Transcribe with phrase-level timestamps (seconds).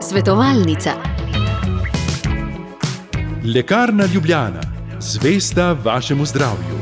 [0.00, 0.92] Svetovalnica.
[3.54, 4.60] Lekarna Ljubljana,
[5.00, 6.74] zvesta vašemu zdravju.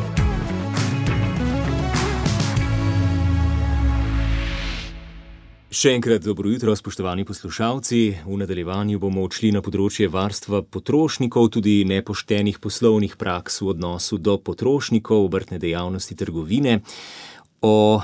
[5.73, 7.98] Še enkrat dobro jutro, spoštovani poslušalci.
[8.27, 14.37] V nadaljevanju bomo odšli na področje varstva potrošnikov, tudi nepoštenih poslovnih praks v odnosu do
[14.37, 16.82] potrošnikov, obrtne dejavnosti trgovine,
[17.64, 18.03] o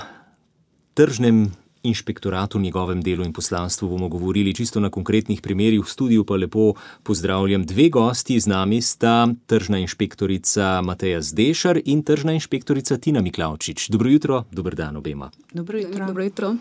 [0.97, 1.45] tržnem
[1.83, 5.81] inšpektoratu, njegovem delu in poslanstvu bomo govorili čisto na konkretnih primerih.
[5.85, 12.03] V studiu pa lepo pozdravljam dve gosti, z nami sta tržna inšpektorica Mateja Zdešar in
[12.03, 13.89] tržna inšpektorica Tina Miklavčič.
[13.89, 15.31] Dobro jutro, dober dan obema.
[15.53, 16.07] Dobro jutro.
[16.07, 16.57] Dobro jutro.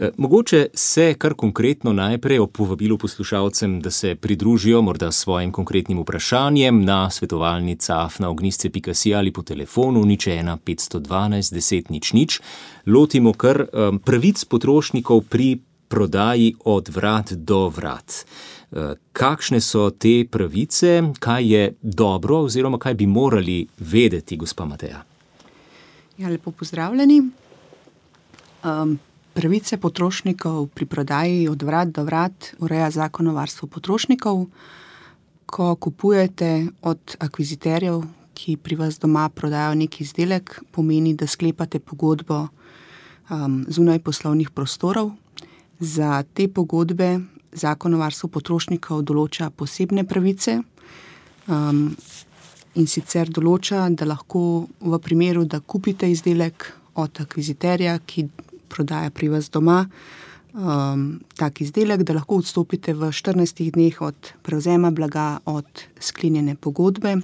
[0.00, 5.98] Eh, mogoče se kar konkretno najprej ob povabilu poslušalcem, da se pridružijo morda svojim konkretnim
[5.98, 12.40] vprašanjem na svetovalnica afnaognisce.si ali po telefonu nič 1 512 10 nič nič.
[12.86, 18.24] Lotimo kar um, pravic potrošnikov pri prodaji od vrat do vrat.
[18.72, 25.02] Eh, kakšne so te pravice, kaj je dobro, oziroma kaj bi morali vedeti, gospa Mateja?
[26.18, 27.22] Ja, lepo pozdravljeni.
[28.64, 28.98] Um,
[29.34, 34.46] Pravice potrošnikov pri prodaji od vrat do vrat ureja zakon o varstvu potrošnikov.
[35.46, 38.02] Ko kupujete od akviziterjev,
[38.34, 42.48] ki pri vas doma prodajo neki izdelek, pomeni, da sklepate pogodbo
[43.30, 45.12] um, zunaj poslovnih prostorov.
[45.80, 47.20] Za te pogodbe
[47.52, 50.58] zakon o varstvu potrošnikov določa posebne pravice.
[51.48, 51.96] Um,
[52.78, 56.68] in sicer določa, da lahko v primeru, da kupite izdelek
[56.98, 58.28] od akviziterja, ki
[58.68, 59.86] prodaja pri vas doma
[60.52, 67.16] um, tak izdelek, da lahko odstopite v 14 dneh od prevzema blaga, od sklenjene pogodbe,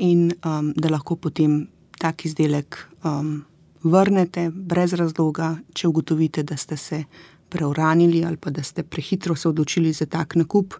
[0.00, 1.66] in um, da lahko potem
[2.00, 3.44] tak izdelek um,
[3.82, 7.04] vrnete brez razloga, če ugotovite, da ste se
[7.50, 10.74] preuranili ali pa da ste prehitro se odločili za tak nakup.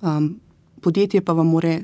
[0.00, 0.40] Um,
[0.80, 1.82] podjetje pa vam more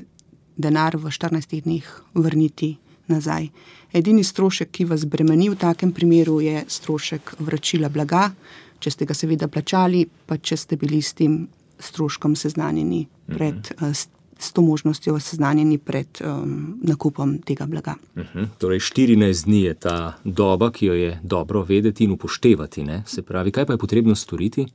[0.57, 2.77] denar v 14 dneh vrniti
[3.07, 3.47] nazaj.
[3.93, 8.31] Edini strošek, ki vas bremeni v takem primeru, je strošek vračila blaga,
[8.79, 11.47] če ste ga seveda plačali, pa če ste bili s tem
[11.79, 13.73] stroškom seznanjeni pred.
[13.77, 14.07] Uh -huh.
[14.39, 17.95] S to možnostjo seznanjeni pred um, nakupom tega blaga.
[18.15, 18.47] Uh -huh.
[18.57, 22.83] Torej, 14 dni je ta doba, ki jo je dobro vedeti in upoštevati.
[22.83, 23.03] Ne?
[23.05, 24.65] Se pravi, kaj pa je potrebno storiti?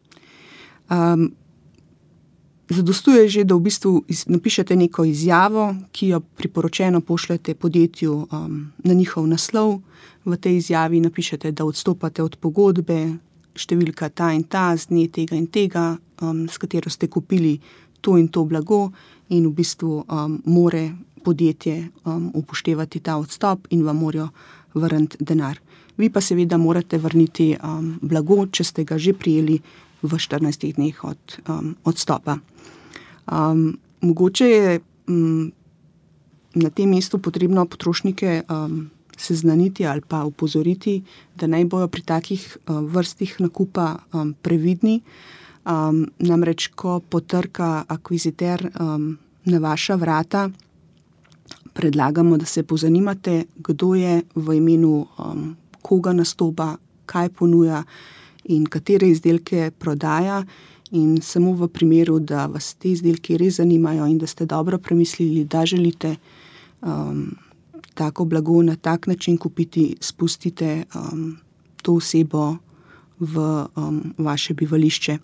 [0.91, 1.33] Um,
[2.69, 8.95] Zadostuje že, da v bistvu napišete neko izjavo, ki jo priporočeno pošljete podjetju um, na
[8.95, 9.81] njihov naslov.
[10.25, 13.17] V tej izjavi napišete, da odstopate od pogodbe,
[13.57, 17.57] številka ta in ta, z dne tega in tega, um, s katero ste kupili
[18.05, 18.93] to in to blago,
[19.33, 20.93] in v bistvu um, more
[21.25, 24.29] podjetje um, upoštevati ta odstop in vam morajo
[24.77, 25.57] vrniti denar.
[25.97, 29.59] Vi pa seveda morate vrniti um, blago, če ste ga že prijeli
[30.03, 32.39] v 14 dneh od um, odstopa.
[33.27, 35.53] Um, mogoče je um,
[36.55, 41.03] na tem mestu potrebno potrošnike um, seznaniti ali pa upozoriti,
[41.37, 45.03] da naj bojo pri takih um, vrstih nakupa um, previdni.
[45.69, 50.49] Um, namreč, ko potrka akviziter um, na vaša vrata,
[51.75, 56.77] predlagamo, da se pozanimate, kdo je v imenu um, koga nastopa,
[57.07, 57.83] kaj ponuja
[58.49, 60.43] in katere izdelke prodaja.
[60.91, 65.45] In samo v primeru, da vas te izdelki res zanimajo in da ste dobro premislili,
[65.45, 66.15] da želite
[66.81, 67.37] um,
[67.95, 71.37] tako blago na tak način kupiti, spustite um,
[71.83, 72.57] to osebo
[73.21, 75.19] v um, vaše bivališče.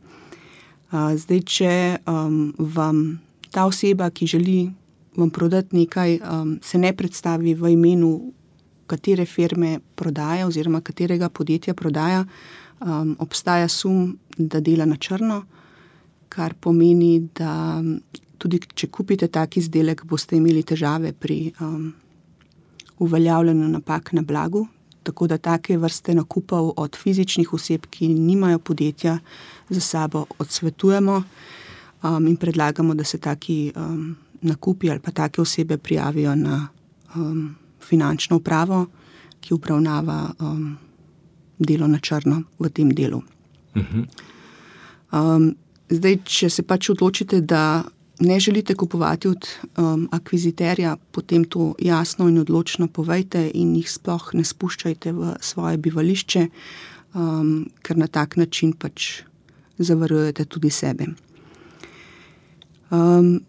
[0.93, 1.75] Uh, zdaj, če
[2.07, 3.21] um, vam
[3.51, 4.71] ta oseba, ki želi
[5.17, 8.33] vam prodati nekaj, um, se ne predstavi v imenu
[8.87, 12.25] katere firme prodaja oziroma katerega podjetja prodaja
[12.81, 15.43] um, obstaja sum, da dela na črno,
[16.29, 17.83] kar pomeni, da
[18.39, 21.93] tudi če kupite tak izdelek, boste imeli težave pri um,
[22.99, 24.67] uveljavljanju napak na blagu.
[25.05, 29.19] Tako da take vrste nakupov od fizičnih oseb, ki nimajo podjetja
[29.69, 35.77] za sabo, odsvetujemo um, in predlagamo, da se taki um, nakupi ali pa take osebe
[35.77, 36.69] prijavijo na
[37.15, 38.87] um, finančno upravo,
[39.41, 40.77] ki upravnava um,
[41.59, 43.23] delo na črno v tem delu.
[45.15, 45.55] Um,
[45.91, 47.85] zdaj, če se pač odločite, da
[48.21, 49.47] ne želite kupovati od
[49.77, 55.79] um, akviziterja, potem to jasno in odločno povejte, in jih sploh ne spuščajte v svoje
[55.79, 56.47] bivališče,
[57.15, 59.25] um, ker na tak način pač
[59.79, 61.11] zavarujete tudi sebe.
[62.95, 63.41] Um,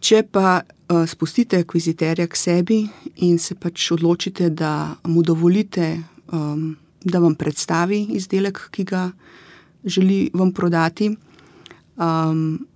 [0.00, 2.78] če pa uh, spustite akviziterja k sebi
[3.16, 5.98] in se pač odločite, da mu dovolite,
[6.32, 9.10] um, da vam predstavi izdelek, ki ga
[9.84, 11.10] želi vam prodati.
[11.96, 12.66] Um,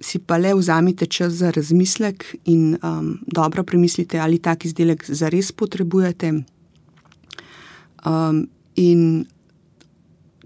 [0.00, 5.52] si pa le vzamite čas za razmislek in um, dobro premislite, ali tak izdelek zares
[5.52, 6.32] potrebujete.
[8.06, 9.26] Um, in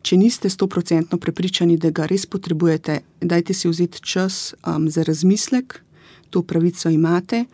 [0.02, 5.80] če niste stoprocentno prepričani, da ga res potrebujete, dajte si vzeti čas um, za razmislek,
[6.30, 7.44] to pravico imate.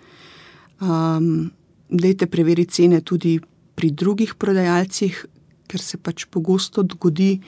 [0.80, 1.50] Um,
[1.88, 3.38] dajte preveriti cene tudi
[3.74, 5.24] pri drugih prodajalcih,
[5.70, 7.40] ker se pač pogosto zgodi,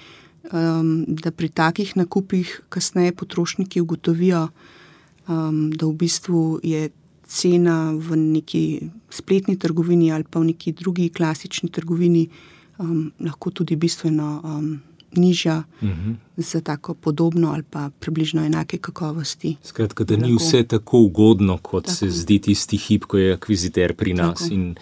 [0.52, 4.48] um, da pri takih nakupih kasneje potrošniki ugotovijo,
[5.28, 6.90] um, da v bistvu je
[7.32, 8.64] cena v neki
[9.10, 12.28] spletni trgovini ali pa v neki drugi klasični trgovini
[12.78, 14.80] um, lahko tudi bistveno um,
[15.16, 15.88] nižja uh.
[15.88, 16.14] -huh.
[16.36, 19.56] za tako podobno ali pa približno enake kakovosti.
[19.62, 21.96] Skratka, da ni vse tako ugodno, kot tako.
[21.96, 24.38] se zdi tisti hip, ko je akviziter pri nas.
[24.38, 24.74] Tako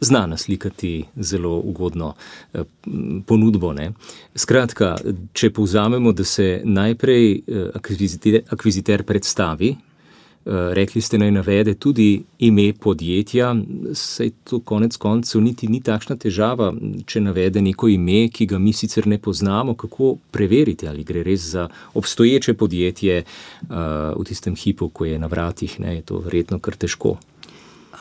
[0.00, 2.14] zna naslikati zelo ugodno
[2.54, 2.62] eh,
[3.26, 3.72] ponudbo.
[3.72, 3.92] Ne?
[4.34, 4.96] Skratka,
[5.32, 9.89] če povzamemo, da se najprej eh, akviziter, akviziter predstavi, eh,
[10.44, 13.54] rekli ste naj navede tudi ime podjetja,
[13.94, 16.72] saj to konec koncev niti ni takšna težava,
[17.06, 21.50] če navede neko ime, ki ga mi sicer ne poznamo, kako preveriti, ali gre res
[21.52, 23.22] za obstoječe podjetje
[23.68, 25.94] v tistem hipu, ko je na vratih, ne?
[25.94, 27.18] je to verjetno kar težko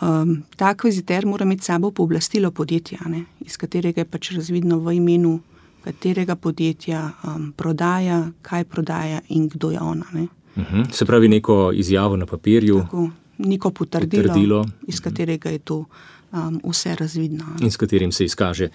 [0.02, 4.96] um, ta akviziter mora imeti sabo pooblastilo podjetja, ne, iz katerega je pač razvidno v
[5.00, 5.40] imenu,
[5.84, 10.06] katerega podjetja um, prodaja, kaj prodaja in kdo je ona.
[10.14, 10.66] Uh mhm.
[10.66, 10.92] -huh.
[10.92, 12.80] Se pravi, neko izjavo na papirju.
[12.80, 14.66] Tako, neko potrdilo, potrdilo.
[14.88, 15.86] iz katerega je to
[16.32, 17.46] um, vse razvidno.
[17.62, 18.70] In s katerim se izkaže.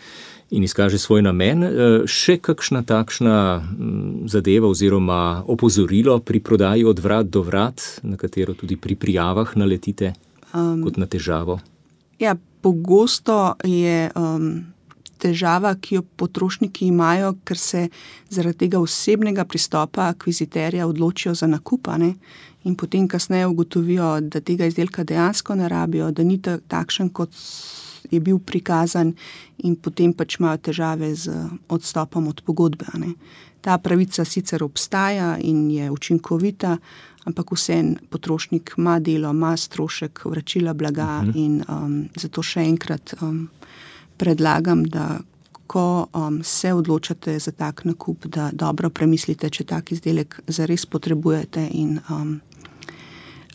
[0.50, 1.64] In izkaže svoj namen.
[1.64, 1.70] E,
[2.06, 3.36] še kakšna takšna
[4.26, 10.12] zadeva oziroma opozorilo pri prodaji od vrat do vrat, na katero tudi pri prijavah naletite?
[10.54, 11.58] Um, kot na težavo?
[12.18, 14.73] Ja, pogosto je um,
[15.18, 17.88] težava, ki jo potrošniki imajo, ker se
[18.30, 22.14] zaradi tega osebnega pristopa akviziterja odločijo za nakupane
[22.64, 27.30] in potem kasneje ugotovijo, da tega izdelka dejansko ne rabijo, da ni takšen, kot
[28.10, 29.14] je bil prikazan,
[29.64, 31.34] in potem pač imajo težave z
[31.68, 32.86] odstopom od pogodbe.
[33.64, 36.76] Ta pravica sicer obstaja in je učinkovita,
[37.24, 41.20] ampak vsem potrošnik ima delo, ima strošek vračila blaga.
[41.22, 41.30] Uh mhm.
[41.30, 41.44] -huh.
[41.44, 43.48] in, um, zato še enkrat um,
[44.16, 45.18] predlagam, da
[45.66, 51.64] ko um, se odločate za tak nakup, da dobro premislite, če tak izdelek zares potrebujete
[51.72, 52.40] in um,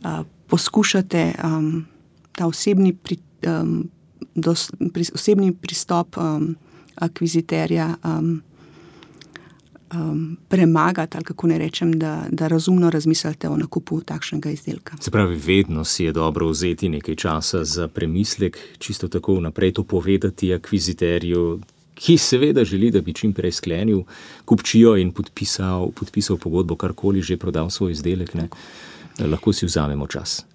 [0.04, 1.86] uh, poskušate um,
[2.36, 3.90] ta osebni, pri, um,
[4.36, 6.56] dos, pri, osebni pristop um,
[6.96, 7.94] akviziterja.
[8.04, 8.42] Um,
[9.94, 14.98] um, premagati, ali kako ne rečem, da, da razumno razmislite o nakupu takšnega izdelka.
[15.00, 19.84] Se pravi, vedno si je dobro vzeti nekaj časa za premislek, čisto tako vnaprej to
[19.84, 21.60] povedati akviziterju.
[21.94, 24.04] Ki seveda želi, da bi čim prej sklenil
[24.46, 28.48] kupčijo in podpisal, podpisal pogodbo, karkoli že prodal svoj izdelek, ne,
[29.20, 30.46] lahko si vzamemo čas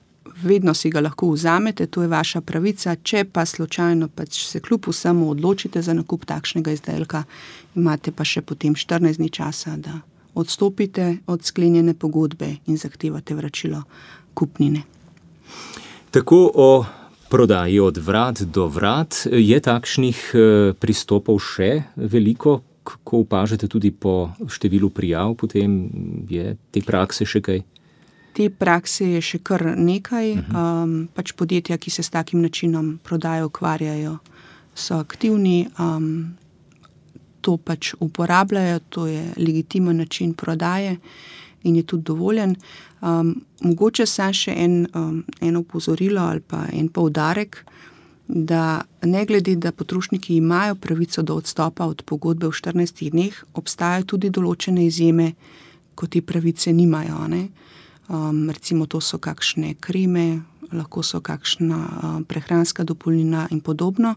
[0.45, 2.97] vedno si ga lahko vzamete, to je vaša pravica.
[3.03, 7.25] Če pa slučajno pač se kljub vsemu odločite za nakup takšnega izdelka,
[7.75, 10.01] imate pa še potem 14 dni časa, da
[10.35, 13.83] odstopite od sklenjene pogodbe in zahtevate vračilo
[14.35, 14.83] kupnine.
[16.11, 16.85] Tako o
[17.31, 22.61] prodaji od vrat do vrat je takšnih eh, pristopov še veliko.
[22.85, 25.73] Ko opažate tudi po številu prijav, potem
[26.29, 27.63] je te prakse še kaj?
[28.35, 33.45] Te prakse je še kar nekaj, um, pač podjetja, ki se s takim načinom prodaje
[33.47, 34.17] ukvarjajo,
[34.75, 36.35] so aktivni, um,
[37.45, 40.97] to pač uporabljajo, to je legitimen način prodaje
[41.63, 42.57] in je tudi dovoljen.
[43.03, 47.65] Um, mogoče se še en, um, eno upozorilo ali pa en poudarek,
[48.29, 54.05] da ne glede, da potrošniki imajo pravico do odstopa od pogodbe v 14 dneh, obstajajo
[54.15, 55.35] tudi določene izjeme,
[55.95, 57.29] ko te pravice nimajo.
[57.29, 57.43] Ne?
[58.09, 60.43] Um, recimo, to so kakšne kreme,
[60.73, 64.15] lahko so kakšna um, prehranska dopolnila in podobno,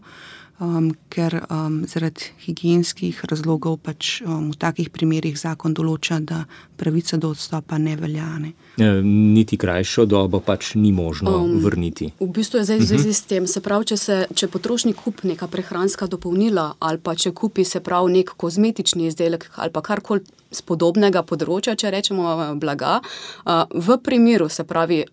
[0.60, 6.44] um, ker um, zaradi higijenskih razlogov pač um, v takih primerih zakon določa, da
[6.76, 8.28] pravica do odstopa ne velja.
[8.42, 8.52] Ne.
[8.76, 12.12] Ja, niti krajšo dobo pač ni možno um, vrniti.
[12.20, 15.32] V bistvu je zdaj v zvezi s tem, se pravi, če, se, če potrošnik kupi
[15.32, 20.26] neka prehranska dopolnila ali pa če kupi se pravi nek kozmetični izdelek ali pa karkoli
[20.54, 23.00] spodobnega področja, če rečemo, eh, blaga.
[23.00, 25.04] Eh, v primeru, se pravi,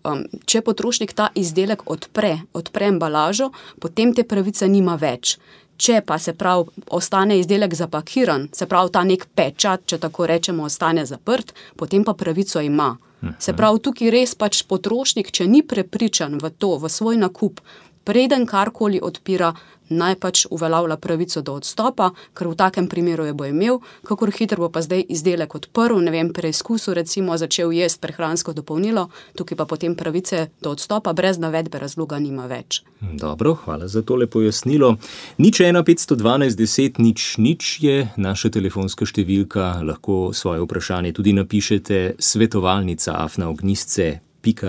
[0.46, 5.38] če potrošnik ta izdelek odpre, odpre embalažo, potem te pravice nima več.
[5.76, 10.64] Če pa se pravi, ostane izdelek zapakiran, se pravi, ta nek pečat, če tako rečemo,
[10.64, 12.96] ostane zaprt, potem pa pravico ima.
[13.38, 17.60] Se pravi, tukaj res pač potrošnik, če ni prepričan v to, v svoj nakup,
[18.06, 19.54] preden karkoli odpira,
[19.88, 24.66] naj pač uveljavlja pravico do odstopa, ker v takem primeru jo bo imel, kako hitro
[24.66, 29.64] bo pa zdaj izdelek odprl, ne vem, preizkusu, recimo začel jesti prehransko dopolnilo, tukaj pa
[29.64, 32.82] potem pravice do odstopa brez navedbe razloga nima več.
[33.00, 34.96] Dobro, hvala za tole pojasnilo.
[35.38, 42.16] Nič 1, 512, 10, nič, nič je naša telefonska številka, lahko svoje vprašanje tudi napišete
[42.18, 44.26] svetovalnica afna ognistce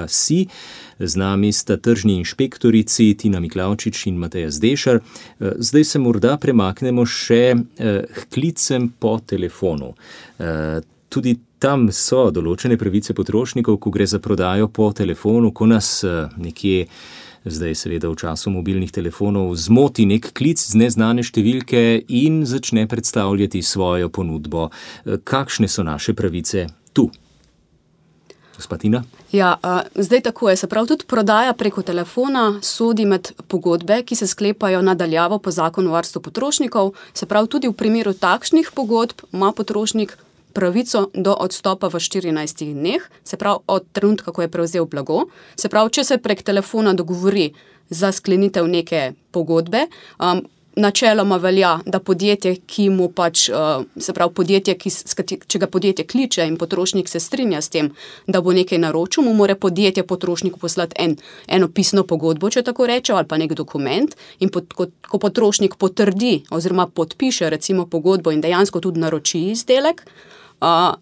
[0.07, 0.47] si.
[0.99, 4.95] Z nami sta tržni inšpektorici Tina Miklavčič in Mateja Zdešar.
[4.95, 9.93] Eh, zdaj se morda premaknemo še eh, k klicem po telefonu.
[10.39, 16.03] Eh, tudi tam so določene pravice potrošnikov, ko gre za prodajo po telefonu, ko nas
[16.37, 16.87] nekje.
[17.47, 23.61] Zdaj, seveda, v času mobilnih telefonov zmoti nek klic z neznane številke in začne predstavljati
[23.63, 24.67] svojo ponudbo.
[25.23, 27.07] Kakšne so naše pravice tu?
[28.57, 29.03] Gospodina?
[29.31, 30.55] Ja, uh, zdaj tako je.
[30.57, 35.91] Se pravi, tudi prodaja preko telefona sodi med pogodbe, ki se sklepajo nadaljavo po zakonu
[35.91, 36.93] o varstvu potrošnikov.
[37.13, 40.17] Se pravi, tudi v primeru takšnih pogodb ima potrošnik
[40.57, 45.27] pravico do odstopa v 14 dneh, se pravi, od trenutka, ko je prevzel blago.
[45.55, 47.51] Se pravi, če se prek telefona dogovori
[47.89, 49.85] za sklenitev neke pogodbe,
[50.17, 50.41] um,
[50.77, 54.91] načeloma velja, da podjetje, ki mu pač, uh, se pravi, podjetje, ki,
[55.47, 57.89] če ga podjetje kliče in potrošnik se strinja s tem,
[58.27, 61.17] da bo nekaj naročil, mu mora podjetje potrošniku poslati en,
[61.47, 64.13] eno pisno pogodbo, če tako reče, ali pa nek dokument.
[64.39, 70.05] In pot, ko, ko potrošnik potrdi oziroma podpiše recimo pogodbo in dejansko tudi naroči izdelek.
[70.61, 70.93] Uh,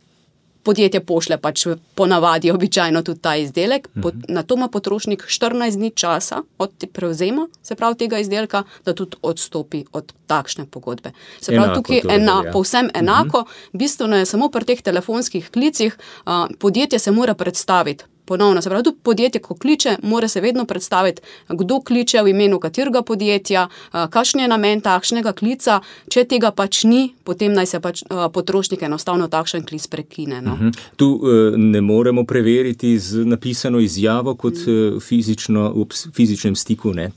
[0.65, 4.24] podjetje pošle pač ponavadi običajno tudi ta izdelek, uh -huh.
[4.27, 9.17] na to ima potrošnik 14 dni časa od prevzema, se pravi tega izdelka, da tudi
[9.22, 11.12] odstopi od takšne pogodbe.
[11.41, 12.51] Se pravi, enako tukaj je ena, ja.
[12.51, 13.77] povsem enako, uh -huh.
[13.77, 18.62] bistveno je samo pri teh telefonskih klicih, uh, podjetje se mora predstaviti ponovno.
[18.62, 23.01] Se pravi, tudi podjetje, ko kliče, mora se vedno predstaviti, kdo kliče v imenu katerega
[23.01, 25.79] podjetja, kakšen je namen takšnega klica.
[26.10, 28.03] Če tega pač ni, potem naj se pač
[28.34, 30.41] potrošnik enostavno takšen klic prekine.
[30.41, 30.53] No.
[30.53, 30.67] Uh mhm.
[30.70, 30.79] -huh.
[30.96, 36.94] Tu uh, ne moremo preveriti z napisano izjavo, kot uh, fizično, v fizičnem stiku.
[36.94, 37.12] Ne,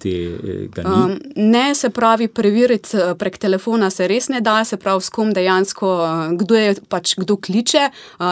[0.84, 2.88] um, ne, se pravi, preveriti
[3.18, 5.88] prek telefona se res ne da, se pravi, s kom dejansko,
[6.32, 7.90] kdo je pač kdo kliče.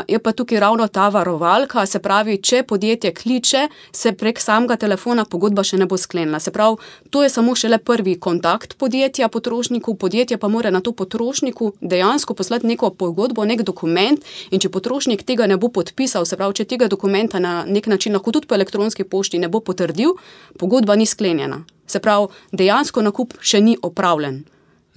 [0.09, 5.25] Je pa tukaj ravno ta varovalka, se pravi, če podjetje kliče, se prek samega telefona
[5.25, 6.41] pogodba še ne bo sklenila.
[6.41, 6.77] Se pravi,
[7.11, 12.35] to je samo šele prvi kontakt podjetja potrošniku, podjetje pa mora na to potrošniku dejansko
[12.35, 14.21] poslati neko pogodbo, nek dokument
[14.51, 18.17] in če potrošnik tega ne bo podpisal, se pravi, če tega dokumenta na nek način
[18.19, 20.17] lahko tudi po elektronski pošti ne bo potrdil,
[20.59, 21.63] pogodba ni sklenjena.
[21.87, 24.45] Se pravi, dejansko nakup še ni opravljen.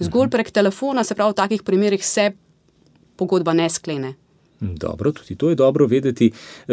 [0.00, 2.32] Zgolj prek telefona, se pravi, v takih primerih se
[3.20, 4.14] pogodba ne sklene.
[4.60, 6.30] Dobro, tudi to je dobro vedeti.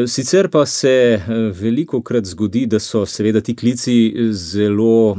[0.08, 1.22] Sicer pa se e,
[1.62, 5.17] veliko krat zgodi, da so seveda ti klici zelo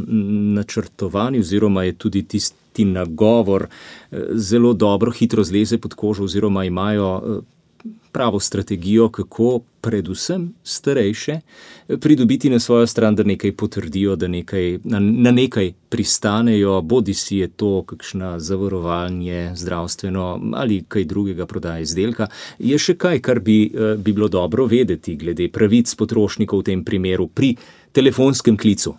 [0.54, 3.66] načrtovani, oziroma je tudi tisti nagovor
[4.10, 7.42] e, zelo dobro, hitro zleze pod kožo, oziroma imajo
[8.18, 11.40] pravo strategijo, kako predvsem starejše
[12.00, 17.36] pridobiti na svojo stran, da nekaj potrdijo, da nekaj, na, na nekaj pristanejo, bodi si
[17.36, 22.26] je to kakšno zavarovanje, zdravstveno ali kaj drugega prodaja izdelka.
[22.58, 26.84] Je še kaj, kar bi, eh, bi bilo dobro vedeti glede pravic potrošnikov v tem
[26.84, 27.54] primeru pri
[27.92, 28.96] telefonskem klicu?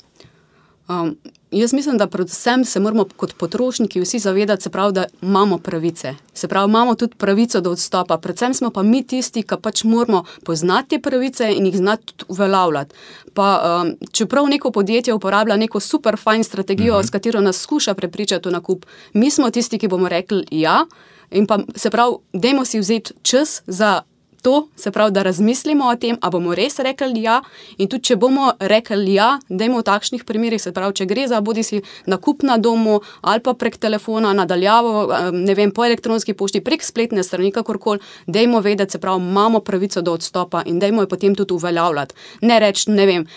[0.87, 1.17] Um,
[1.51, 6.15] jaz mislim, da predvsem se moramo kot potrošniki vsi zavedati, pravi, da imamo pravice.
[6.33, 8.17] Se pravi, imamo tudi pravico do odstopa.
[8.17, 12.25] Predvsem smo pa mi tisti, ki pač moramo poznati te pravice in jih znati tudi
[12.27, 12.95] uveljavljati.
[13.33, 17.03] Pa, um, čeprav neko podjetje uporablja neko super fajn strategijo, uh mhm.
[17.03, 17.07] -huh.
[17.07, 20.85] s katero nas skuša prepričati v nakup, mi smo tisti, ki bomo rekli ja.
[21.31, 24.01] In pa se pravi, dajmo si vzeti čas za
[24.41, 27.39] to, se pravi, da razmislimo o tem, ali bomo res rekli ja.
[27.77, 31.27] In tudi, če bomo rekli ja, da je v takšnih primerih, se pravi, če gre
[31.27, 34.91] za bodi si nakup na domu ali pa prek telefona, nadaljavo,
[35.35, 40.01] ne vem, po elektronski pošti, prek spletne strani, kakorkoli, dajmo vedeti, se pravi, imamo pravico
[40.01, 42.15] do odstopa in dajmo jo potem tudi uveljavljati.
[42.41, 43.27] Ne reči, ne vem.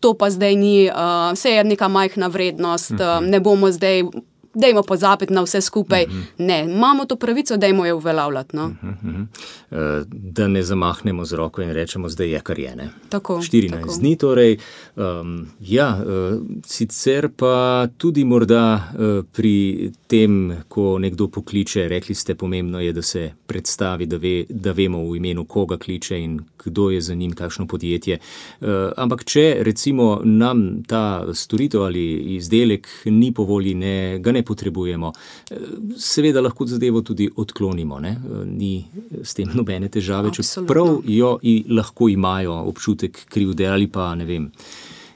[0.00, 4.02] To pa zdaj ni, uh, vse je neka majhna vrednost, uh, ne bomo zdaj
[4.54, 6.04] dajmo pozabiti na vse skupaj.
[6.04, 6.18] Uh mhm.
[6.18, 6.24] -huh.
[6.38, 8.56] Ne, imamo to pravico, da jim jo uveljavljati.
[8.56, 8.66] No?
[8.66, 9.26] Uh -huh.
[9.70, 12.76] uh, da ne zamahnemo z roko in rečemo, da je kar je.
[12.76, 12.88] Ne?
[13.08, 13.94] Tako, 14 tako.
[14.00, 14.16] dni.
[14.16, 14.58] Torej,
[14.96, 22.34] um, ja, uh, sicer pa tudi morda uh, pri tem, ko nekdo pokliče, rekli ste,
[22.34, 26.90] pomembno je, da se predstavi, da, ve, da vemo v imenu koga kliče in kdo
[26.90, 28.18] je za njim, kakšno podjetje.
[28.60, 34.37] Uh, ampak če recimo nam ta storitev ali izdelek ni po volji, ne, ga ne
[34.42, 35.12] potrebujemo.
[35.96, 38.16] Seveda lahko zadevo tudi odklonimo, ne?
[38.44, 38.84] ni
[39.22, 44.50] s tem nobene težave, čeprav jo lahko imajo občutek krivde ali pa ne vem,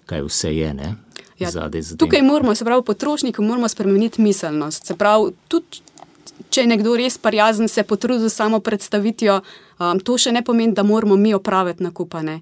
[0.06, 0.74] kaj vse je.
[0.74, 0.94] Ne?
[1.42, 4.86] ja, zadaj za tukaj moramo, se pravi, potrošniki moramo spremeniti miselnost.
[4.86, 5.82] Se pravi, tudi
[6.50, 9.40] če je nekdo res prijazen, se potrudi samo predstavitijo,
[9.78, 12.40] um, to še ne pomeni, da moramo mi opraviti nakupane.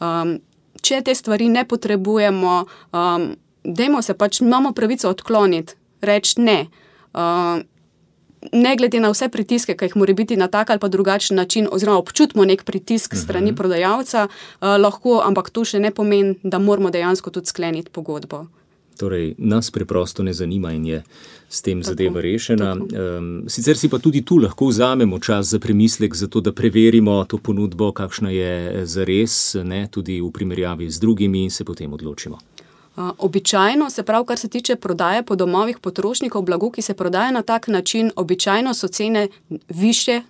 [0.00, 0.38] Um,
[0.82, 2.56] če te stvari ne potrebujemo,
[2.92, 3.28] um,
[3.64, 6.66] dajmo se pač, imamo pravico odkloniti, reči ne.
[7.14, 7.62] Um,
[8.52, 11.68] Ne glede na vse pritiske, ki jih mora biti na tak ali pa drugačen način,
[11.70, 13.54] oziroma občutimo nek pritisk strani uh mhm.
[13.54, 13.56] -huh.
[13.56, 18.46] prodajalca, uh, lahko, ampak to še ne pomeni, da moramo dejansko tudi skleniti pogodbo.
[18.98, 21.02] Torej, nas preprosto ne zanima in je
[21.48, 22.72] s tem tako, zadeva rešena.
[22.72, 27.38] Um, sicer si pa tudi tu lahko vzamemo čas za premislek, zato da preverimo to
[27.38, 32.38] ponudbo, kakšna je za res, ne, tudi v primerjavi z drugimi in se potem odločimo.
[32.96, 37.42] Običajno, se pravi, kar se tiče prodaje po domovih potrošnikov, blago, ki se prodaja na
[37.42, 39.28] tak način, običajno so cene
[39.68, 40.20] više,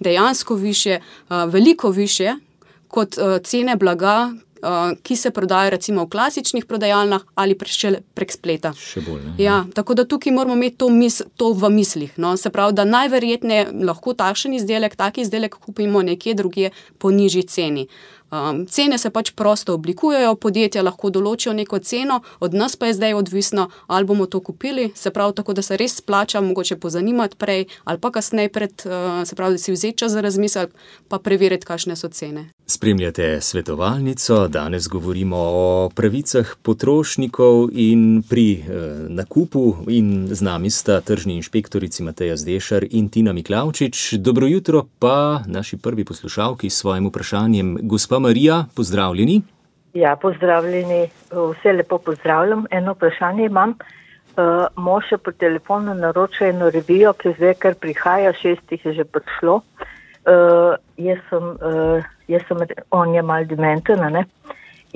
[0.00, 2.34] dejansko više, veliko više
[2.88, 3.14] kot
[3.44, 4.32] cene blaga,
[5.02, 7.58] ki se prodajajo recimo v klasičnih prodajalnah ali
[8.14, 8.72] prek spleta.
[9.06, 12.12] Bolj, ja, tako da tukaj moramo imeti to, mis, to v mislih.
[12.16, 12.36] No?
[12.36, 17.86] Se pravi, da najverjetneje lahko takšen izdelek, tak izdelek kupimo nekje drugje po nižji ceni.
[18.32, 22.94] Um, cene se pač prosto oblikujejo, podjetja lahko določijo neko ceno, od nas pa je
[22.94, 24.92] zdaj odvisno, ali bomo to kupili.
[24.94, 29.28] Se pravi, tako da se res splača, mogoče pozanimati prej ali pa kasneje, pred, uh,
[29.28, 30.72] se pravi, da si vzeti čas za razmislek,
[31.08, 32.48] pa preveriti, kakšne so cene.
[32.66, 38.64] Spremljate svetovalnico, danes govorimo o pravicah potrošnikov in pri eh,
[39.08, 44.14] nakupu, in z nami sta tržni inšpektorici Mateja Zdešar in Tina Miklavčič.
[44.14, 49.42] Dobro jutro pa naši prvi poslušalki s svojim vprašanjem, gospa Marija, pozdravljeni.
[49.94, 52.64] Ja, pozdravljeni, vse lepo pozdravljam.
[52.70, 53.74] Eno vprašanje imam.
[54.32, 59.04] Uh, Mož je po telefonu naročil eno revijo, ki zdaj kar prihaja, šestih je že
[59.04, 59.58] prišlo.
[60.24, 64.24] Uh, jaz sem, uh, jaz sem, on je mal dementen, ne?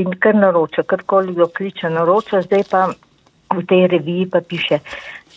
[0.00, 2.86] In kar naroča, karkoli ga kliče naroča, zdaj pa
[3.52, 4.78] v tej reviji pa piše,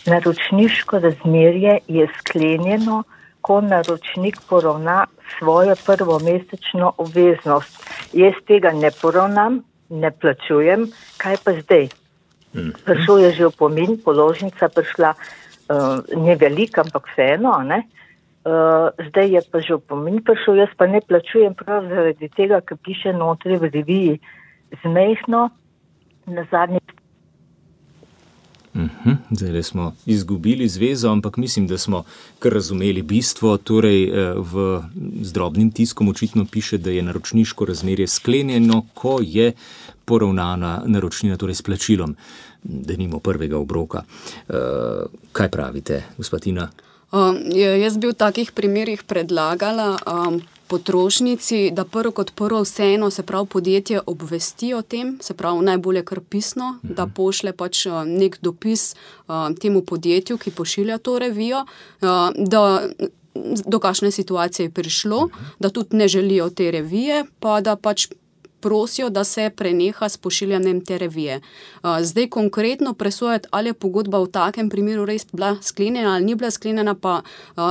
[0.06, 3.02] naročniško razmerje je sklenjeno,
[3.40, 5.06] ko naročnik poravna
[5.38, 7.86] svojo prvo mesečno obveznost.
[8.12, 11.88] Jaz tega ne poravnam, ne plačujem, kaj pa zdaj?
[12.84, 17.82] Prišel je že opomin, položnica prišla, uh, ne velika, ampak vseeno, ne?
[18.40, 22.78] Uh, zdaj je pa že opomin prišel, jaz pa ne plačujem prav zaradi tega, ker
[22.80, 24.20] piše notri v reviji
[24.82, 25.50] zmehno
[26.26, 26.80] na zadnji
[28.74, 29.16] Uh -huh.
[29.30, 32.04] Zdaj smo izgubili zvezo, ampak mislim, da smo
[32.38, 33.56] kar razumeli bistvo.
[33.56, 34.82] Torej, eh, v
[35.22, 39.52] zdrobnim tiskom očitno piše, da je naročniško razmerje sklenjeno, ko je
[40.04, 42.16] poravnana naročnina, torej s plačilom,
[42.62, 44.02] da nimo prvega obroka.
[44.48, 44.54] Uh,
[45.32, 46.68] kaj pravite, gospodina?
[47.12, 49.98] Um, jaz bi v takih primerih predlagala.
[50.06, 55.64] Um, potrošnici, da prvo kot prvo vseeno, se pravi, podjetje obvesti o tem, se pravi,
[55.66, 56.94] najbolje kar pisno, mhm.
[56.94, 62.62] da pošle pač eh, nek dopis uh, temu podjetju, ki pošilja to revijo, uh, da
[63.66, 65.52] do kakšne situacije je prišlo, mhm.
[65.58, 68.08] da tudi ne želijo te revije, pa da pač
[68.60, 71.40] prosijo, da se preneha s pošiljanjem te revije.
[72.00, 76.50] Zdaj, konkretno presojati, ali je pogodba v takem primeru res bila sklenjena ali ni bila
[76.50, 77.22] sklenjena, pa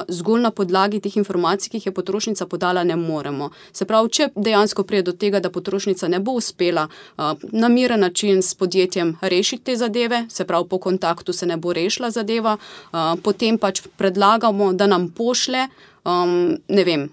[0.07, 3.49] zgolj na podlagi teh informacij, ki jih je potrošnica podala, ne moremo.
[3.73, 6.87] Se pravi, če dejansko prije do tega, da potrošnica ne bo uspela
[7.51, 11.73] na miren način s podjetjem rešiti te zadeve, se pravi, po kontaktu se ne bo
[11.73, 12.57] rešila zadeva,
[13.23, 15.67] potem pač predlagamo, da nam pošle.
[16.05, 17.09] Um, ne vem,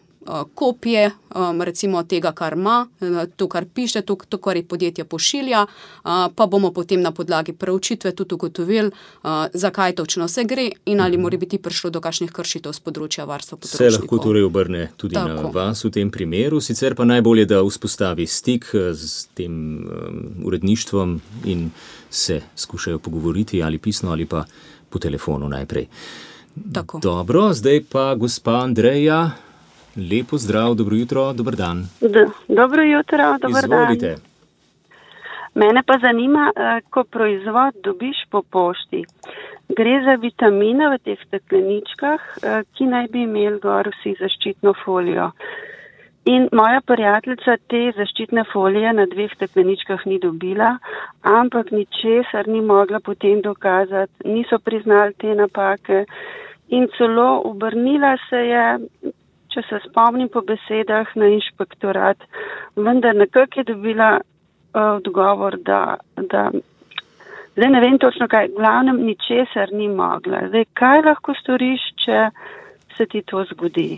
[0.54, 5.04] kopije um, recimo tega, kar ima, eh, to, kar piše, to, to kar je podjetje
[5.04, 8.90] pošilja, uh, pa bomo potem na podlagi preučitve tudi ugotovili,
[9.22, 11.22] uh, zakaj točno se gre in ali mhm.
[11.22, 13.92] mora biti prišlo do kakšnih kršitev z področja varstva potrošnikov.
[13.92, 15.28] Se lahko torej obrne tudi Tako.
[15.28, 21.20] na vas v tem primeru, sicer pa najbolje, da vzpostavi stik z tem um, uredništvom
[21.44, 21.70] in
[22.10, 24.44] se skušajo pogovoriti ali pisno ali pa
[24.90, 25.86] po telefonu najprej.
[26.72, 26.98] Tako.
[27.02, 29.45] Dobro, zdaj pa gospa Andreja.
[29.96, 31.78] Lepo zdrav, dobro jutro, dober dan.
[32.00, 34.06] D dobro jutro, dober Izvolite.
[34.06, 34.20] dan.
[35.54, 39.04] Mene pa zanima, eh, ko proizvod dobiš po pošti.
[39.68, 45.30] Gre za vitamine v teh stekleničkah, eh, ki naj bi imeli gor vsi zaščitno folijo.
[46.24, 50.78] In moja prijateljica te zaščitne folije na dveh stekleničkah ni dobila,
[51.22, 56.04] ampak ničesar ni mogla potem dokazati, niso priznali te napake
[56.68, 58.78] in celo obrnila se je
[59.56, 62.20] če se spomnim po besedah na inšpektorat,
[62.76, 66.50] vendar nekako je dobila uh, odgovor, da, da
[67.56, 70.44] zdaj ne vem točno kaj, glavnem ničesar ni mogla.
[70.52, 72.28] Zdaj, kaj lahko storiš, če
[72.98, 73.96] se ti to zgodi?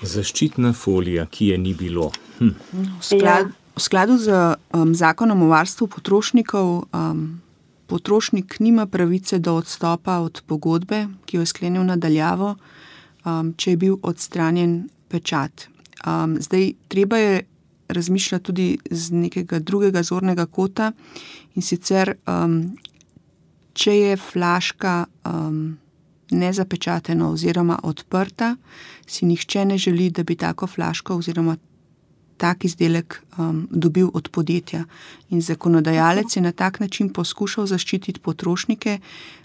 [0.00, 2.10] Zaščitna folija, ki je ni bilo.
[2.38, 2.52] Hm.
[2.72, 3.76] V, sklad, ja.
[3.76, 4.32] v skladu z
[4.72, 7.26] um, zakonom o varstvu potrošnikov um,
[7.86, 12.56] potrošnik nima pravice do odstopa od pogodbe, ki jo je sklenil nadaljavo,
[13.26, 15.68] um, če je bil odstranjen pečat.
[16.06, 17.42] Um, zdaj, treba je
[17.88, 20.92] razmišljati tudi z nekega drugega zornega kota
[21.54, 22.76] in sicer, um,
[23.74, 25.76] če je flaška um,
[26.30, 28.56] nezapečatena oziroma odprta,
[29.06, 31.56] si nihče ne želi, da bi tako flaško oziroma
[32.36, 34.84] tak izdelek um, dobil od podjetja.
[35.30, 38.98] In zakonodajalec je na tak način poskušal zaščititi potrošnike,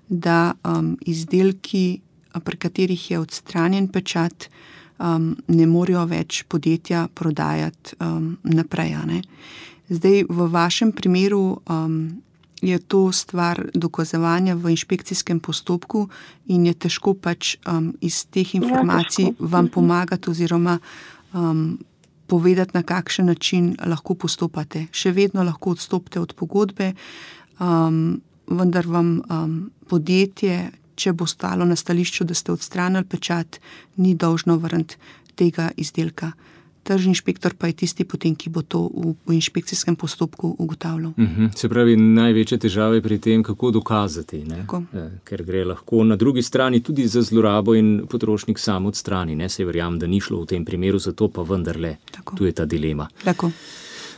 [0.09, 2.01] da um, izdelki,
[2.39, 4.49] pri katerih je odstranjen pečat,
[4.99, 8.95] um, ne morejo več podjetja prodajati um, naprej.
[9.91, 12.21] Zdaj, v vašem primeru um,
[12.61, 16.07] je to stvar dokazovanja v inšpekcijskem postopku
[16.47, 19.73] in je težko pač um, iz teh ja, informacij ja, vam mhm.
[19.73, 20.79] pomagati oziroma
[21.33, 21.79] um,
[22.27, 24.85] povedati, na kakšen način lahko postopate.
[24.91, 26.93] Še vedno lahko odstopite od pogodbe,
[27.59, 29.57] um, vendar vam um,
[29.91, 33.59] podjetje, če bo stalo na stališču, da ste odstranili pečat,
[33.97, 34.97] ni dolžno vrniti
[35.35, 36.31] tega izdelka.
[36.83, 41.11] Tržni inšpektor pa je tisti, potem, ki bo to v, v inšpekcijskem postopku ugotavljal.
[41.11, 41.45] Uh mhm.
[41.45, 41.57] -huh.
[41.57, 44.83] Se pravi, največje težave pri tem, kako dokazati, kako?
[44.93, 49.35] E, ker gre lahko na drugi strani tudi za zlorabo in potrošnik sam odstrani.
[49.35, 49.49] Ne?
[49.49, 52.35] Se verjamem, da ni šlo v tem primeru, zato pa vendarle tako.
[52.35, 53.07] tu je ta dilema.
[53.23, 53.51] Tako.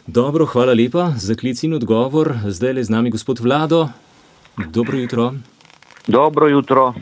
[0.08, 2.40] Dobro, hvala lepa za klic in odgovor.
[2.48, 3.90] Zdaj le z nami gospod Vlado.
[4.74, 5.34] Dobro jutro.
[6.08, 6.94] Dobro jutro.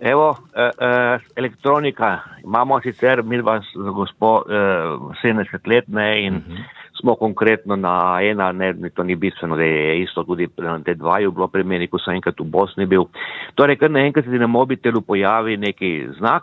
[0.00, 2.20] Evo, eh, eh, elektronika.
[2.44, 3.64] Imamo sicer mi dva z
[3.94, 4.54] gospod eh,
[5.22, 6.52] 70 let ne, in uh mhm.
[6.52, 6.64] -huh.
[7.00, 11.30] smo konkretno na ena, ne, to ni bistveno, da je isto tudi na te dvaju
[11.30, 13.04] bilo pri meni, ko sem enkrat v Bosni bil.
[13.54, 16.42] Torej, kar naenkrat se na mobitelu pojavi neki znak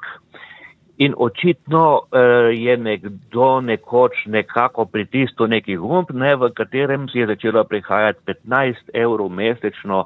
[0.98, 2.20] in očitno eh,
[2.54, 8.74] je nekdo nekoč nekako pritisnil neki gumb, ne, v katerem si je začelo prihajati 15
[8.94, 10.06] evrov mesečno.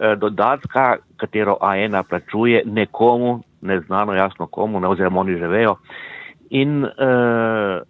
[0.00, 5.76] Eh, dodatka, katero A1 plačuje nekomu, neznano jasno komu, ne oziroma oni že vejo.
[6.50, 7.80] In uh,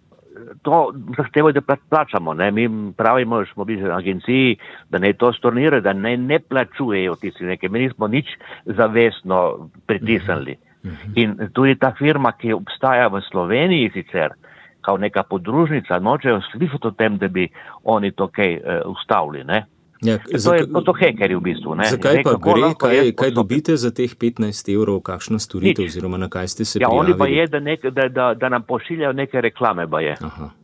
[0.61, 2.33] to zahtevo, da plačamo.
[2.33, 2.51] Ne?
[2.51, 4.57] Mi pravimo, da smo bili v agenciji,
[4.89, 7.69] da ne to stornirajo, da ne, ne plačujejo tisti nekaj.
[7.69, 8.25] Mi nismo nič
[8.65, 10.55] zavestno pritisnili.
[10.85, 11.11] Mhm.
[11.15, 14.35] In tudi ta firma, ki obstaja v Sloveniji sicer,
[14.81, 17.47] kao neka podružnica, nočejo slišati o tem, da bi
[17.83, 19.43] oni to kaj uh, ustavili.
[19.43, 19.65] Ne?
[20.03, 21.75] Ja, to je to hekerji v bistvu.
[21.75, 21.87] Ne?
[21.89, 25.95] Zakaj Zdaj, pa gre, kaj, kaj dobite za teh 15 evrov, kakšno storitev Nič.
[25.95, 27.13] oziroma na kaj ste se ja, prijavili?
[27.13, 29.85] Oni pa je, da, nek, da, da, da nam pošiljajo neke reklame.
[29.85, 30.63] Mhm.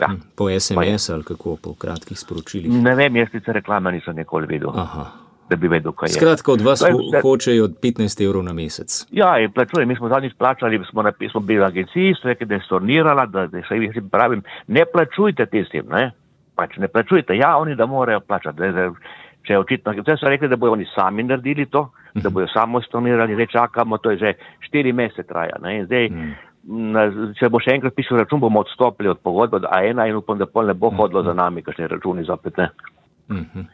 [0.00, 0.10] Ja.
[0.34, 2.72] Po SMS ali kako, po kratkih sporočilih?
[2.72, 4.70] Ne vem, jaz sicer reklame nisem nikoli videl.
[4.74, 5.06] Aha.
[5.48, 6.18] Da bi vedel, kaj je.
[6.18, 9.06] Skratka, od vas ho hočejo 15 evrov na mesec.
[9.10, 9.86] Ja, in plačuje.
[9.86, 13.46] Mi smo zadnjič plačali, smo, smo bili v agenciji, so rekli, da je stornirala, da,
[13.46, 16.10] da se jih pravim, ne plačujte tistim, ne?
[16.58, 18.72] Pač ne plačujete, ja, oni da morajo plačati.
[18.74, 18.90] Zdaj,
[19.46, 22.34] če je očitno, zdaj so rekli, da bodo oni sami naredili to, da mhm.
[22.34, 24.34] bodo samo stonirali, zdaj čakamo, to je že
[24.66, 25.56] štiri mesece traja.
[25.62, 26.34] Zdaj, mm.
[26.94, 27.06] na,
[27.38, 30.50] če bo še enkrat pisal račun, bomo odstopili od pogodbe, a ena in upam, da
[30.50, 32.58] pol ne bo hodilo za nami, kakšne računi zopet.
[32.58, 32.70] Ne.
[33.28, 33.64] Mm -hmm.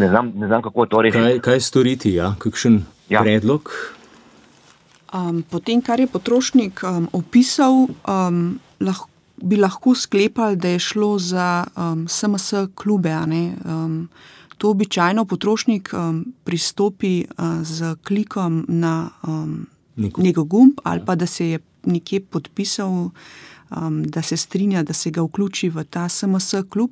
[0.00, 1.18] ne, znam, ne znam, kako to reči.
[1.18, 2.34] Kaj, kaj storiti, ja?
[2.38, 3.22] kakšen ja.
[3.22, 3.70] predlog?
[5.14, 11.18] Um, potem, kar je potrošnik um, opisal, um, lahko bi lahko sklepali, da je šlo
[11.18, 13.14] za um, SMS klube.
[13.64, 14.08] Um,
[14.58, 19.66] to običajno potrošnik um, pristopi uh, z klikom na um,
[19.96, 21.04] njegov gumb ali ja.
[21.04, 23.10] pa da se je nekje podpisal,
[23.70, 26.90] um, da se strinja, da se ga vključi v ta SMS klub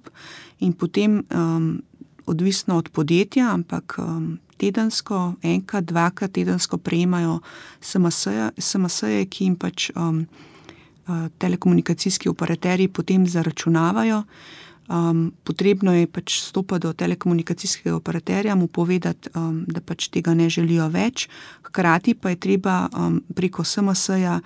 [0.60, 1.24] in potem.
[1.30, 1.82] Um,
[2.26, 7.40] Odvisno od podjetja, ampak um, tedensko, enkrat, dvakrat tedensko prejemajo
[7.80, 9.00] SMS-je, SMS
[9.30, 10.26] ki jim pač um,
[11.38, 14.22] telekomunikacijski operaterji potem zaračunavajo.
[14.88, 20.50] Um, potrebno je pač stopiti do telekomunikacijskega operaterja, mu povedati, um, da pač tega ne
[20.50, 21.28] želijo več,
[21.62, 24.40] hkrati pa je treba um, preko SMS-ja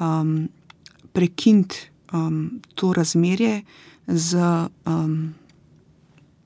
[0.00, 0.48] um,
[1.12, 3.62] prekiniti um, to razmerje
[4.08, 4.40] z
[4.88, 5.34] um,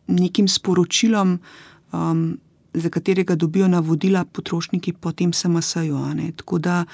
[0.07, 1.39] nekim sporočilom,
[1.93, 2.39] um,
[2.75, 6.03] za katerega dobijo navodila potrošniki po tem SMS-ju.
[6.37, 6.85] Tako da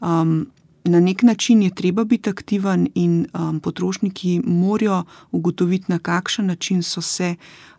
[0.00, 0.48] um,
[0.88, 6.82] na nek način je treba biti aktiven, in um, potrošniki morajo ugotoviti, na kakšen način
[6.82, 7.34] so se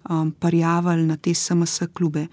[0.09, 2.27] um, prijavili na te SMS klube.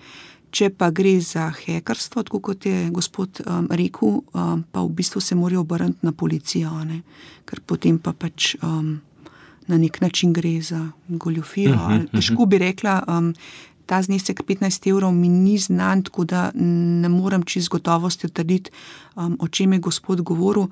[0.51, 5.21] Če pa gre za hekarstvo, tako kot je gospod um, rekel, um, pa v bistvu
[5.21, 7.03] se morajo obrniti na policijo, ne?
[7.45, 8.57] ker potem pa pač.
[8.63, 9.01] Um,
[9.67, 11.73] Na nek način gre za goljofijo.
[11.73, 12.11] Uh -huh, uh -huh.
[12.11, 13.35] Težko bi rekla, um,
[13.87, 18.71] ta znesek 15 evrov mi ni znan, tako da ne morem čez gotovost trditi,
[19.15, 20.67] um, o čem je gospod govoril,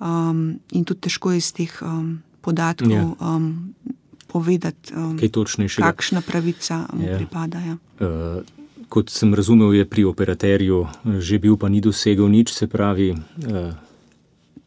[0.00, 2.92] um, in tudi težko je iz teh um, podatkov.
[2.92, 3.08] Ja.
[3.20, 3.74] Um,
[4.28, 5.16] povedati, um,
[5.76, 7.16] kakšna pravica mu ja.
[7.16, 7.58] pripada.
[7.64, 7.76] Ja.
[7.96, 8.44] Uh,
[8.88, 10.86] kot sem razumel, je pri operaterju
[11.18, 13.16] že bil, pa ni dosegel nič, se pravi.
[13.48, 13.72] Uh...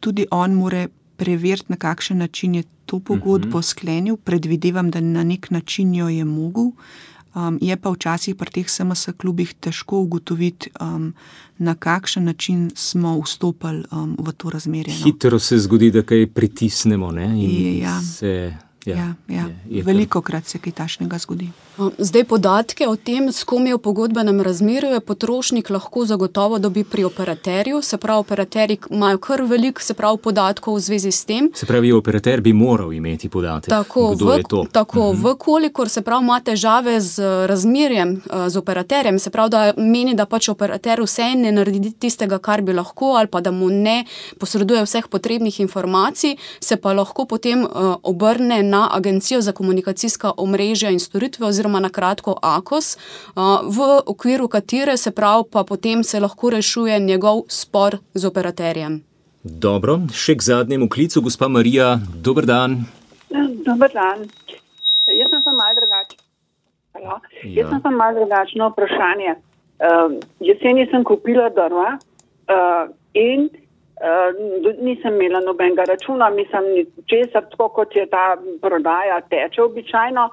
[0.02, 3.58] Tudi on more preveriti, na kakšen način je to pogodbo uh mhm.
[3.58, 3.62] -huh.
[3.62, 4.16] sklenil.
[4.16, 6.74] Predvidevam, da na nek način jo je mogel.
[7.34, 11.14] Um, je pa včasih pri teh SMS klubih težko ugotoviti, um,
[11.58, 14.98] na kakšen način smo vstopili um, v to razmerje.
[14.98, 15.04] No.
[15.04, 17.12] Hitro se zgodi, da kaj pritisnemo.
[17.12, 18.02] Je, ja.
[18.02, 18.52] se...
[18.84, 19.46] Ja, ja, ja.
[19.46, 21.48] Je, je Veliko krat se kaj tašnega zgodi.
[21.98, 26.84] Zdaj, podatke o tem, s kom je v pogodbenem razmerju, je potrošnik lahko zagotovo dobi
[26.84, 27.82] pri operaterju.
[27.82, 29.80] Se pravi, operaterji imajo kar veliko
[30.22, 31.50] podatkov v zvezi s tem.
[31.54, 33.70] Se pravi, operater bi moral imeti podatke.
[33.70, 35.24] Tako, v, tako uh mhm.
[35.24, 35.34] -huh.
[35.34, 40.26] vkolikor se pravi, ima težave z razmerjem eh, z operaterjem, se pravi, da meni, da
[40.26, 44.04] pač operater vse ne naredi tistega, kar bi lahko, ali pa da mu ne
[44.38, 47.70] posreduje vseh potrebnih informacij, se pa lahko potem uh,
[48.02, 52.96] obrne na Agencijo za komunikacijska omrežja in storitve, oziroma na kratko AKOS,
[53.76, 59.02] v okviru katere se prav pa potem se lahko rešuje njegov spor z operaterjem.
[59.44, 62.84] Dobro, še k zadnjemu klicu, gospa Marija, dober dan.
[63.66, 64.26] Dober dan.
[65.06, 66.18] Jaz sem samo malo drugačen.
[67.02, 67.16] Ja.
[67.44, 69.34] Jaz sem samo malo drugačno vprašanje.
[69.82, 73.50] Uh, jeseni sem kupila drva uh, in
[74.02, 74.34] Uh,
[74.82, 76.64] nisem imela nobenega računa, mislim,
[77.06, 80.24] česar, tako kot je ta prodaja teče običajno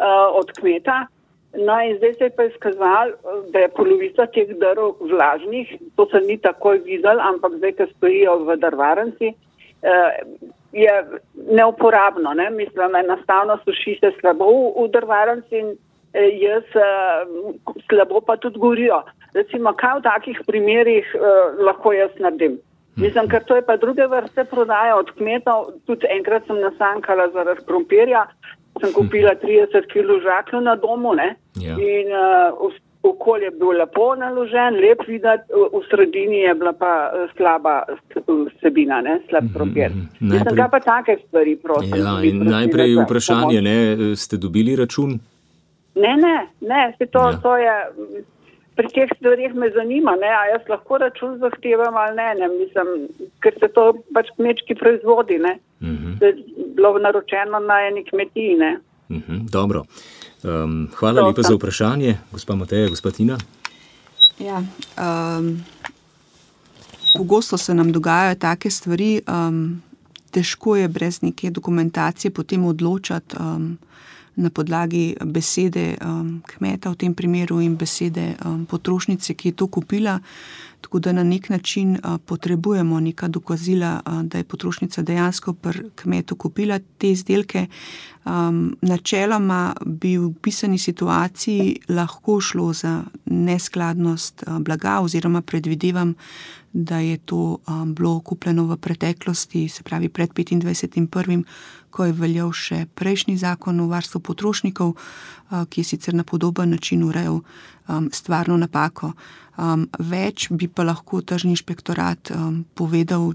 [0.00, 1.06] uh, od kmeta.
[1.52, 3.12] No, in zdaj se je pa izkazalo,
[3.52, 8.36] da je polovica teh drv vlažnih, to se ni takoj videl, ampak zdaj, ko stojijo
[8.46, 11.04] v drvarnici, uh, je
[11.50, 12.34] neuporabno.
[12.34, 12.50] Ne?
[12.50, 15.74] Mislim, enostavno suši se slabo v, v drvarnici in
[16.12, 17.54] eh, jaz uh,
[17.90, 19.02] slabo pa tudi gorijo.
[19.34, 22.60] Recimo, kaj v takih primerih uh, lahko jaz naredim?
[22.96, 25.72] Mislim, ker to je pa druge vrste prodaje od kmetov.
[25.86, 28.26] Tudi enkrat sem nasankala zaradi krompirja,
[28.80, 31.34] sem kupila 30 kg žaklju na domu ne?
[31.60, 31.76] ja.
[31.76, 37.28] in uh, okolje je bilo lepo naložen, lep videti, v sredini je bila pa eh,
[37.36, 37.82] slaba
[38.26, 39.90] vsebina, slab mhm, krompir.
[39.90, 40.32] Mm -hmm.
[40.32, 41.96] Mislim, kaj pa take stvari, prosim.
[41.96, 43.76] Ja, in najprej vprašanje, ne,
[44.16, 45.18] ste dobili račun?
[45.94, 47.40] Ne, ne, ne, to, ja.
[47.42, 47.72] to je
[48.80, 52.94] pri teh stvarih me zanima, ne, a jaz lahko račun zahtevam ali ne, ne mislim,
[53.44, 56.14] ker se to pač kmečki proizvodi, ne, uh mhm.
[56.20, 56.74] -huh.
[56.76, 58.78] bilo naročeno na eni kmetiji, ne.
[59.08, 59.84] Uh mhm, -huh, dobro.
[60.44, 63.36] Um, hvala to, lepa za vprašanje, gospa Mateja, gospa Tina.
[64.38, 64.62] Ja,
[64.96, 65.64] um,
[67.16, 69.82] pogosto se nam dogajajo take stvari, um,
[70.30, 73.78] težko je brez neke dokumentacije potem odločati, um,
[74.40, 79.66] na podlagi besede um, kmeta v tem primeru in besede um, potrošnice, ki je to
[79.66, 80.18] kupila.
[80.80, 85.90] Tako da na nek način uh, potrebujemo neka dokazila, uh, da je potrošnica dejansko pri
[85.94, 87.66] kmetu kupila te izdelke.
[88.24, 96.14] Um, načeloma bi v pisani situaciji lahko šlo za neskladnost uh, blaga, oziroma predvidevam,
[96.72, 101.44] da je to um, bilo kupljeno v preteklosti, se pravi pred 25.1.,
[101.90, 106.70] ko je veljal še prejšnji zakon o varstvu potrošnikov, uh, ki je sicer na podoben
[106.70, 109.12] način urejal um, stvarno napako.
[109.58, 113.32] Um, več bi pa lahko tržni inšpektorat um, povedal,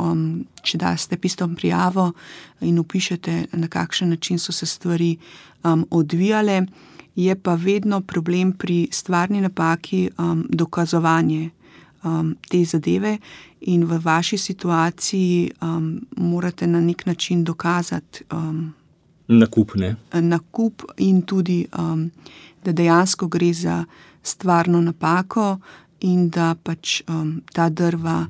[0.00, 2.12] um, če daste pistom prijavo
[2.64, 5.18] in upišete, na kakšen način so se stvari
[5.62, 6.62] um, odvijale.
[7.14, 11.50] Je pa vedno problem pri stvarni napaki um, dokazovanje
[12.04, 13.18] um, te zadeve,
[13.60, 18.24] in v vaši situaciji um, morate na nek način dokazati.
[18.32, 18.74] Um,
[19.28, 19.72] Nakup,
[20.12, 22.10] nakup in tudi, um,
[22.64, 23.84] da dejansko gre za
[24.22, 25.58] stvarno napako,
[26.00, 28.26] in da pač um, ta drva,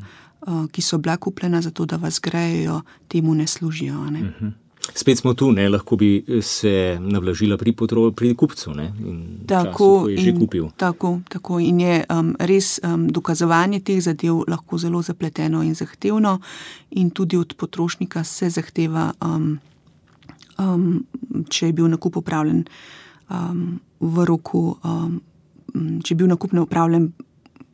[0.46, 4.10] uh, ki so bila kupljena za to, da vas grejo, temu ne služijo.
[4.10, 4.20] Ne?
[4.20, 4.46] Uh mhm.
[4.46, 4.63] -huh.
[4.92, 5.68] Spet smo tu, ne?
[5.68, 8.70] lahko bi se navlažila pri, potro, pri kupcu.
[9.47, 15.03] Tako, času, in, tako, tako in je um, res um, dokazovanje teh zadev lahko zelo
[15.03, 16.38] zapleteno in zahtevno,
[16.90, 19.59] in tudi od potrošnika se zahteva, um,
[20.59, 21.05] um,
[21.49, 22.64] če je bil nakup upravljen
[23.31, 25.20] um, v roku, um,
[26.05, 27.12] če je bil nakup upravljen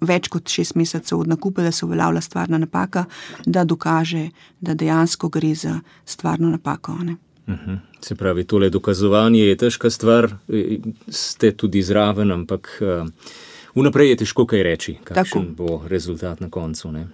[0.01, 3.05] več kot šest mesecev od nakupa, da se uveljavlja stvarna napaka,
[3.47, 4.29] da dokaže,
[4.61, 6.93] da dejansko gre za stvarno napako.
[6.93, 7.17] Uh mhm.
[7.47, 7.79] -huh.
[8.01, 10.35] Se pravi, tole dokazovanje je težka stvar,
[11.09, 13.09] ste tudi zraven, ampak uh,
[13.75, 15.55] vnaprej je težko kaj reči, kakšen Tako.
[15.57, 16.93] bo rezultat na koncu.
[16.93, 17.07] Ne?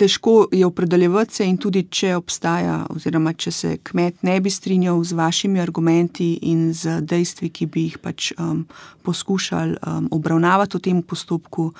[0.00, 5.02] Težko je opredeljevati se in tudi, če obstaja, oziroma če se kmet ne bi strinjal
[5.04, 8.62] z vašimi argumenti in z dejstvi, ki bi jih pač um,
[9.04, 11.70] poskušali um, obravnavati v tem postopku,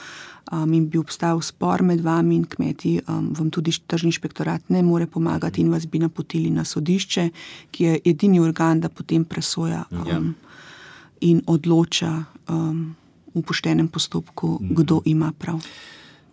[0.52, 4.82] um, in bi obstajal spor med vami in kmeti, um, vam tudi tržni inšpektorat ne
[4.84, 7.28] more pomagati in vas bi napotili na sodišče,
[7.70, 10.20] ki je edini organ, da potem presoja um, ja.
[11.20, 12.12] in odloča
[12.48, 12.84] um,
[13.34, 15.64] v poštenem postopku, kdo ima prav.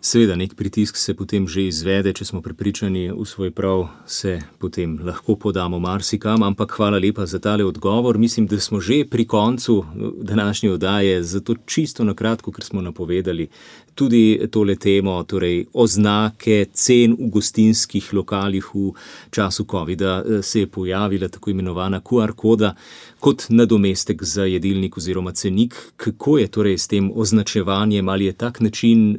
[0.07, 4.93] Seveda, nek pritisk se potem že izvede, če smo prepričani v svoj prav, se potem
[5.03, 8.15] lahko podamo marsikam, ampak hvala lepa za tale odgovor.
[8.17, 9.83] Mislim, da smo že pri koncu
[10.23, 13.49] današnje oddaje, zato čisto na kratko, ker smo napovedali
[13.95, 18.93] tudi tole temo, torej oznake cen v gostinskih lokalih v
[19.29, 22.75] času COVID-a se je pojavila tako imenovana QR koda
[23.19, 25.75] kot nadomestek za jedilnik oziroma cenik.
[25.97, 29.17] Kako je torej s tem označevanjem, ali je tak način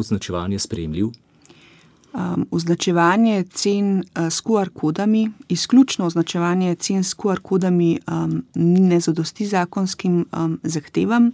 [0.00, 1.10] označevanje sprejemljiv?
[2.10, 9.00] Um, označevanje cen uh, s QR kodami, izključno označevanje cen s QR kodami, um, ne
[9.00, 11.30] zadosti zakonskim um, zahtevam.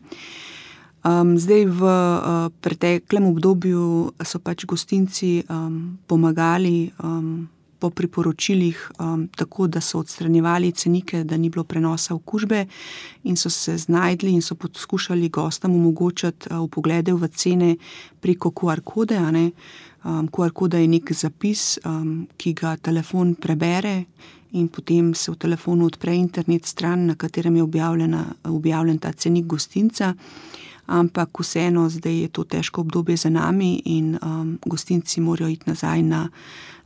[1.06, 9.28] Um, zdaj, v uh, preteklem obdobju so pač gostinci um, pomagali um, po priporočilih, um,
[9.28, 12.66] tako da so odstranjevali cenike, da ni bilo prenosa okužbe,
[13.24, 17.76] in so se znašli in so poskušali gostom omogočiti uh, poglede v cene
[18.20, 19.18] preko QR kode.
[20.04, 24.04] Um, QR koda je nek zapis, um, ki ga telefon prebere.
[24.52, 27.62] In potem se v telefonu odpre internet stran, na katerem je
[28.44, 30.14] objavljen ta cenik gostinca.
[30.86, 36.02] Ampak vseeno, zdaj je to težko obdobje za nami, in um, gostinci morajo iti nazaj
[36.02, 36.28] na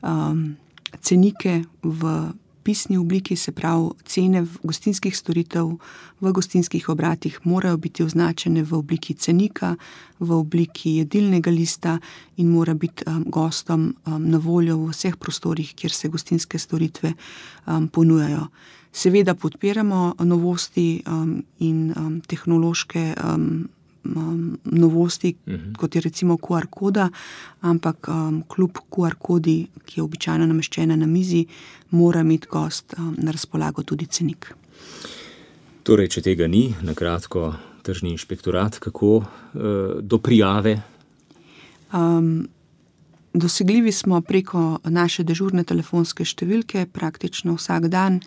[0.03, 0.57] um,
[1.00, 5.72] cenike v pisni obliki, se pravi, cene gostinskih storitev
[6.20, 9.76] v gostinskih obratih morajo biti označene v obliki cenika,
[10.20, 11.98] v obliki jedilnega lista
[12.37, 17.14] in mora biti um, gostom um, na voljo v vseh prostorih, kjer se gostinske storitve
[17.66, 18.46] um, ponujajo.
[18.92, 23.14] Seveda podpiramo novosti um, in um, tehnološke.
[23.24, 23.68] Um,
[24.05, 25.63] um, novosti, uh mhm.
[25.63, 25.77] -huh.
[25.77, 27.09] kot je recimo QR koda,
[27.61, 31.47] ampak um, kljub QR kodi, ki je običajno nameščena na mizi,
[31.91, 34.55] mora imeti gost um, na razpolago tudi cenik.
[35.83, 39.25] Torej, če tega ni, na kratko, tržni inšpektorat, kako uh,
[40.01, 40.83] do prijave?
[41.93, 42.49] Um,
[43.35, 48.21] dosegljivi smo preko naše dežurne telefonske številke, praktično vsak dan.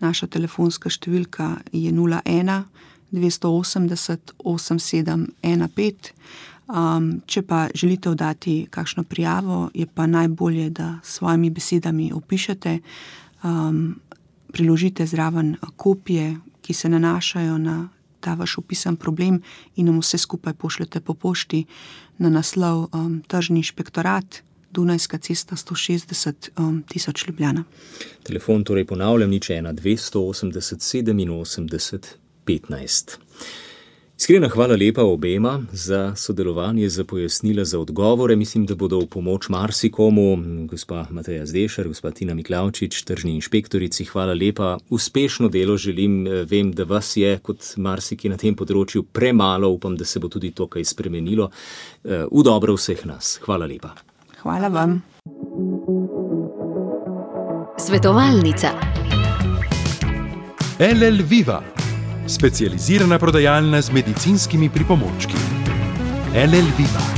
[0.00, 2.64] Naša telefonska številka je 01.
[3.12, 6.12] 280 8715.
[6.70, 12.78] Um, če pa želite oddati kakšno prijavo, je pa najbolje, da s svojimi besedami opišete,
[13.42, 14.00] um,
[14.52, 17.88] priložite zraven kopije, ki se nanašajo na
[18.20, 19.42] ta vaš opisan problem,
[19.76, 21.64] in nam vse skupaj pošljete po pošti
[22.18, 24.42] na naslov um, Tržni inšpektorat.
[24.70, 27.64] Dunajska cesta 160 um, tisoč Ljubljana.
[28.22, 33.18] Telefon torej ponavljam, nič ena 280 87 15.
[34.18, 38.36] Iskrena hvala lepa obema za sodelovanje, za pojasnila, za odgovore.
[38.36, 40.36] Mislim, da bodo v pomoč marsikomu,
[40.66, 44.04] gospa Mateja Zdešar, gospa Tina Miklavčič, tržni inšpektorici.
[44.04, 46.26] Hvala lepa, uspešno delo želim.
[46.50, 49.70] Vem, da vas je, kot marsiki na tem področju, premalo.
[49.70, 51.48] Upam, da se bo tudi to kaj spremenilo.
[52.04, 53.38] V dobro vseh nas.
[53.46, 53.94] Hvala lepa.
[54.42, 55.00] Hvala vam.
[57.78, 58.74] Svetovalnica.
[60.80, 61.79] LL Viva
[62.26, 65.34] specializirana prodajalna z medicinskimi pripomočki.
[66.34, 67.09] LL Viva.